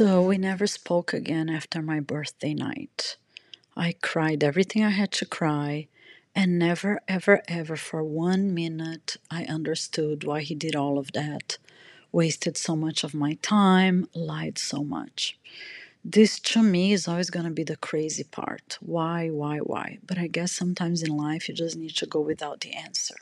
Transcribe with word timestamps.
So 0.00 0.22
we 0.22 0.38
never 0.38 0.66
spoke 0.66 1.12
again 1.12 1.50
after 1.50 1.82
my 1.82 2.00
birthday 2.00 2.54
night. 2.54 3.18
I 3.76 3.96
cried 4.00 4.42
everything 4.42 4.82
I 4.82 4.88
had 4.88 5.12
to 5.12 5.26
cry, 5.26 5.88
and 6.34 6.58
never, 6.58 7.02
ever, 7.06 7.42
ever 7.46 7.76
for 7.76 8.02
one 8.02 8.54
minute 8.54 9.18
I 9.30 9.44
understood 9.44 10.24
why 10.24 10.40
he 10.40 10.54
did 10.54 10.74
all 10.74 10.98
of 10.98 11.12
that. 11.12 11.58
Wasted 12.12 12.56
so 12.56 12.74
much 12.74 13.04
of 13.04 13.12
my 13.12 13.34
time, 13.42 14.08
lied 14.14 14.56
so 14.56 14.82
much. 14.82 15.38
This 16.02 16.40
to 16.40 16.62
me 16.62 16.94
is 16.94 17.06
always 17.06 17.28
going 17.28 17.44
to 17.44 17.50
be 17.50 17.62
the 17.62 17.76
crazy 17.76 18.24
part. 18.24 18.78
Why, 18.80 19.28
why, 19.28 19.58
why? 19.58 19.98
But 20.02 20.16
I 20.16 20.28
guess 20.28 20.50
sometimes 20.50 21.02
in 21.02 21.14
life 21.14 21.46
you 21.46 21.54
just 21.54 21.76
need 21.76 21.94
to 21.96 22.06
go 22.06 22.20
without 22.20 22.62
the 22.62 22.72
answer. 22.72 23.16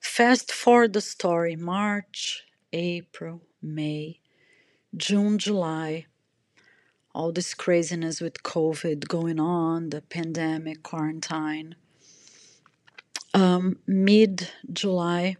Fast 0.00 0.50
forward 0.50 0.94
the 0.94 1.02
story 1.02 1.54
March, 1.54 2.44
April, 2.72 3.42
May, 3.60 4.20
June, 4.94 5.38
July, 5.38 6.06
all 7.14 7.32
this 7.32 7.54
craziness 7.54 8.20
with 8.20 8.42
COVID 8.42 9.08
going 9.08 9.40
on, 9.40 9.90
the 9.90 10.02
pandemic, 10.02 10.82
quarantine. 10.82 11.74
Um, 13.34 13.78
Mid 13.86 14.50
July, 14.72 15.36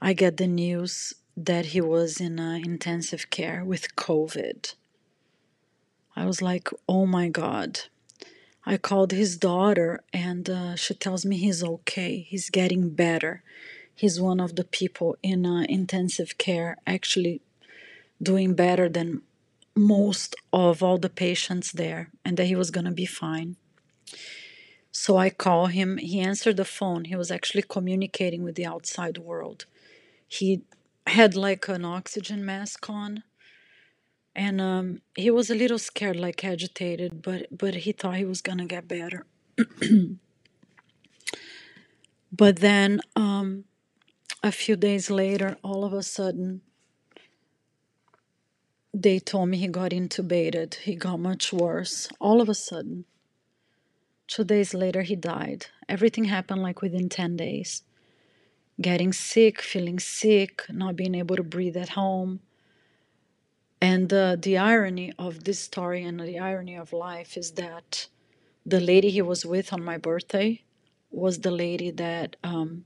I 0.00 0.12
get 0.12 0.36
the 0.36 0.46
news 0.46 1.14
that 1.36 1.66
he 1.66 1.80
was 1.80 2.20
in 2.20 2.38
uh, 2.38 2.58
intensive 2.64 3.30
care 3.30 3.64
with 3.64 3.96
COVID. 3.96 4.74
I 6.14 6.26
was 6.26 6.42
like, 6.42 6.68
oh 6.88 7.06
my 7.06 7.28
God. 7.28 7.80
I 8.64 8.76
called 8.76 9.10
his 9.10 9.36
daughter 9.36 10.04
and 10.12 10.48
uh, 10.48 10.76
she 10.76 10.94
tells 10.94 11.24
me 11.24 11.38
he's 11.38 11.64
okay. 11.64 12.26
He's 12.28 12.50
getting 12.50 12.90
better. 12.90 13.42
He's 13.94 14.20
one 14.20 14.40
of 14.40 14.56
the 14.56 14.64
people 14.64 15.16
in 15.22 15.44
uh, 15.44 15.64
intensive 15.68 16.38
care 16.38 16.76
actually 16.86 17.42
doing 18.22 18.54
better 18.54 18.88
than 18.88 19.22
most 19.76 20.36
of 20.52 20.82
all 20.82 20.98
the 20.98 21.10
patients 21.10 21.72
there 21.72 22.10
and 22.24 22.36
that 22.36 22.46
he 22.46 22.56
was 22.56 22.70
going 22.70 22.86
to 22.86 22.92
be 22.92 23.06
fine. 23.06 23.56
So 24.92 25.16
I 25.16 25.30
call 25.30 25.66
him. 25.66 25.98
He 25.98 26.20
answered 26.20 26.56
the 26.58 26.64
phone. 26.64 27.06
He 27.06 27.16
was 27.16 27.30
actually 27.30 27.64
communicating 27.68 28.42
with 28.44 28.56
the 28.56 28.66
outside 28.66 29.18
world. 29.18 29.66
He 30.28 30.62
had 31.06 31.34
like 31.36 31.68
an 31.68 31.84
oxygen 31.84 32.44
mask 32.44 32.90
on 32.90 33.22
and 34.34 34.60
um, 34.60 35.02
he 35.16 35.30
was 35.30 35.50
a 35.50 35.54
little 35.54 35.78
scared, 35.78 36.16
like 36.16 36.44
agitated, 36.44 37.22
but 37.22 37.46
but 37.56 37.74
he 37.74 37.92
thought 37.92 38.16
he 38.16 38.24
was 38.24 38.42
gonna 38.42 38.66
get 38.66 38.88
better. 38.88 39.26
but 42.32 42.56
then 42.58 43.00
um, 43.16 43.64
a 44.42 44.52
few 44.52 44.76
days 44.76 45.10
later, 45.10 45.56
all 45.62 45.84
of 45.84 45.92
a 45.92 46.02
sudden, 46.02 46.62
they 48.94 49.18
told 49.18 49.48
me 49.48 49.58
he 49.58 49.68
got 49.68 49.92
intubated. 49.92 50.74
He 50.74 50.94
got 50.94 51.18
much 51.20 51.52
worse. 51.52 52.08
All 52.20 52.40
of 52.40 52.48
a 52.48 52.54
sudden, 52.54 53.04
two 54.26 54.44
days 54.44 54.74
later, 54.74 55.02
he 55.02 55.16
died. 55.16 55.66
Everything 55.88 56.24
happened 56.24 56.62
like 56.62 56.82
within 56.82 57.08
ten 57.08 57.36
days. 57.36 57.82
Getting 58.80 59.12
sick, 59.12 59.60
feeling 59.60 59.98
sick, 59.98 60.64
not 60.68 60.96
being 60.96 61.14
able 61.14 61.36
to 61.36 61.42
breathe 61.42 61.76
at 61.76 61.90
home 61.90 62.40
and 63.82 64.12
uh, 64.12 64.36
the 64.40 64.58
irony 64.58 65.12
of 65.18 65.42
this 65.42 65.58
story 65.58 66.04
and 66.04 66.20
the 66.20 66.38
irony 66.38 66.76
of 66.76 66.92
life 66.92 67.36
is 67.36 67.50
that 67.62 68.06
the 68.64 68.78
lady 68.78 69.10
he 69.10 69.20
was 69.20 69.44
with 69.44 69.72
on 69.72 69.82
my 69.82 69.98
birthday 69.98 70.62
was 71.10 71.40
the 71.40 71.50
lady 71.50 71.90
that 71.90 72.36
um, 72.44 72.84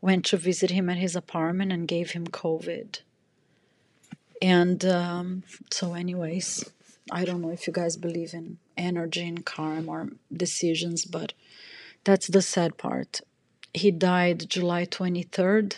went 0.00 0.24
to 0.24 0.36
visit 0.36 0.72
him 0.72 0.90
at 0.90 0.96
his 0.96 1.14
apartment 1.14 1.70
and 1.70 1.86
gave 1.86 2.10
him 2.10 2.26
COVID. 2.26 3.02
And 4.42 4.84
um, 4.84 5.44
so, 5.70 5.94
anyways, 5.94 6.68
I 7.12 7.24
don't 7.24 7.40
know 7.40 7.50
if 7.50 7.66
you 7.66 7.72
guys 7.72 7.96
believe 7.96 8.34
in 8.34 8.58
energy 8.76 9.26
and 9.26 9.46
karma 9.46 9.90
or 9.90 10.08
decisions, 10.32 11.04
but 11.04 11.32
that's 12.04 12.26
the 12.26 12.42
sad 12.42 12.76
part. 12.76 13.20
He 13.72 13.92
died 13.92 14.50
July 14.50 14.84
23rd, 14.84 15.76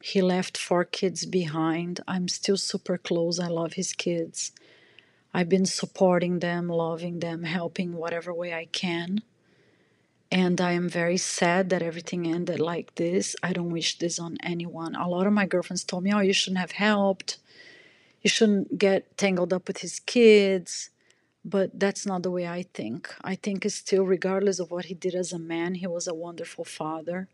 he 0.00 0.22
left 0.22 0.56
four 0.56 0.84
kids 0.84 1.26
behind. 1.26 2.00
I'm 2.06 2.28
still 2.28 2.56
super 2.56 2.96
close. 2.96 3.40
I 3.40 3.48
love 3.48 3.72
his 3.72 3.92
kids. 3.92 4.52
I've 5.34 5.48
been 5.48 5.66
supporting 5.66 6.38
them, 6.38 6.68
loving 6.68 7.18
them, 7.18 7.42
helping 7.42 7.94
whatever 7.94 8.32
way 8.32 8.54
I 8.54 8.66
can. 8.66 9.22
And 10.30 10.60
I 10.60 10.72
am 10.72 10.88
very 10.88 11.16
sad 11.16 11.70
that 11.70 11.82
everything 11.82 12.26
ended 12.26 12.58
like 12.58 12.94
this. 12.96 13.36
I 13.42 13.52
don't 13.52 13.70
wish 13.70 13.98
this 13.98 14.18
on 14.18 14.36
anyone. 14.42 14.94
A 14.94 15.08
lot 15.08 15.26
of 15.26 15.32
my 15.32 15.46
girlfriends 15.46 15.84
told 15.84 16.02
me, 16.02 16.12
oh, 16.12 16.20
you 16.20 16.32
shouldn't 16.32 16.58
have 16.60 16.72
helped. 16.72 17.38
You 18.22 18.30
shouldn't 18.30 18.78
get 18.78 19.16
tangled 19.16 19.52
up 19.52 19.68
with 19.68 19.78
his 19.78 20.00
kids. 20.00 20.90
But 21.44 21.78
that's 21.78 22.04
not 22.04 22.24
the 22.24 22.30
way 22.30 22.46
I 22.46 22.64
think. 22.74 23.14
I 23.22 23.36
think 23.36 23.64
still, 23.70 24.04
regardless 24.04 24.58
of 24.58 24.72
what 24.72 24.86
he 24.86 24.94
did 24.94 25.14
as 25.14 25.32
a 25.32 25.38
man, 25.38 25.76
he 25.76 25.86
was 25.86 26.08
a 26.08 26.14
wonderful 26.14 26.64
father 26.64 27.28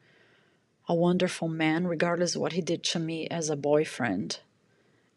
a 0.89 0.95
wonderful 0.95 1.49
man, 1.49 1.87
regardless 1.87 2.35
of 2.35 2.41
what 2.41 2.53
he 2.53 2.61
did 2.61 2.83
to 2.83 2.99
me 2.99 3.29
as 3.29 3.49
a 3.49 3.57
boyfriend. 3.57 4.41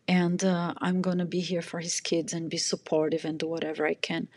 And 0.07 0.43
uh, 0.43 0.73
I'm 0.77 1.01
going 1.01 1.17
to 1.17 1.25
be 1.25 1.39
here 1.39 1.63
for 1.63 1.79
his 1.79 1.99
kids 1.99 2.33
and 2.33 2.49
be 2.49 2.57
supportive 2.57 3.25
and 3.25 3.39
do 3.39 3.47
whatever 3.47 3.87
I 3.87 3.95
can. 3.95 4.27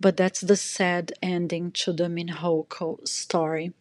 But 0.00 0.16
that's 0.16 0.40
the 0.40 0.56
sad 0.56 1.12
ending 1.22 1.72
to 1.72 1.92
the 1.92 2.08
Min 2.08 2.28
Ho 2.28 2.66
story. 3.04 3.72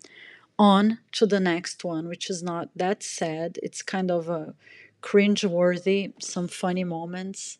On 0.59 0.99
to 1.11 1.27
the 1.27 1.39
next 1.39 1.83
one, 1.83 2.07
which 2.07 2.29
is 2.29 2.41
not 2.41 2.69
that 2.75 3.03
sad. 3.03 3.59
It's 3.61 3.83
kind 3.83 4.09
of 4.09 4.27
a 4.27 4.55
cringe-worthy, 5.01 6.13
some 6.19 6.47
funny 6.47 6.83
moments 6.83 7.59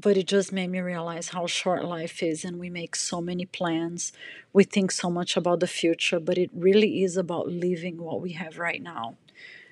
but 0.00 0.16
it 0.16 0.26
just 0.26 0.52
made 0.52 0.68
me 0.68 0.80
realize 0.80 1.28
how 1.28 1.46
short 1.46 1.84
life 1.84 2.22
is 2.22 2.44
and 2.44 2.58
we 2.58 2.70
make 2.70 2.96
so 2.96 3.20
many 3.20 3.44
plans 3.44 4.12
we 4.52 4.64
think 4.64 4.90
so 4.90 5.10
much 5.10 5.36
about 5.36 5.60
the 5.60 5.66
future 5.66 6.20
but 6.20 6.38
it 6.38 6.50
really 6.54 7.02
is 7.02 7.16
about 7.16 7.48
living 7.48 7.98
what 7.98 8.20
we 8.20 8.32
have 8.32 8.58
right 8.58 8.82
now 8.82 9.16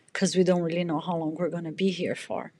because 0.06 0.36
we 0.36 0.44
don't 0.44 0.62
really 0.62 0.84
know 0.84 1.00
how 1.00 1.16
long 1.16 1.34
we're 1.34 1.48
going 1.48 1.64
to 1.64 1.72
be 1.72 1.90
here 1.90 2.14
for 2.14 2.52